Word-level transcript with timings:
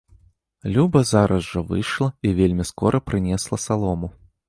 Люба 0.75 1.03
зараз 1.09 1.45
жа 1.51 1.63
выйшла 1.69 2.09
і 2.31 2.35
вельмі 2.43 2.69
скора 2.73 3.07
прынесла 3.11 3.65
салому. 3.71 4.15